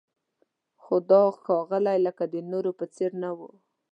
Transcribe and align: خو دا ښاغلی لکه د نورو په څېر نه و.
خو 0.81 0.95
دا 1.09 1.21
ښاغلی 1.41 1.97
لکه 2.07 2.23
د 2.33 2.35
نورو 2.51 2.71
په 2.79 2.85
څېر 2.95 3.11
نه 3.23 3.29
و. 3.37 3.39